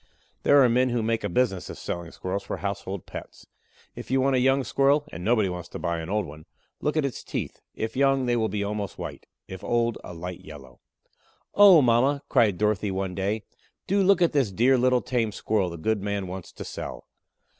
[0.41, 3.45] There are men who make a business of selling Squirrels for household pets.
[3.95, 6.45] If you want a young Squirrel and nobody wants to buy an old one
[6.79, 10.39] look at its teeth; if young, they will be almost white; if old, a light
[10.43, 10.79] yellow.
[11.53, 13.43] "Oh, mama," cried Dorothy one day,
[13.85, 17.05] "do look at this dear little tame Squirrel the good man wants to sell.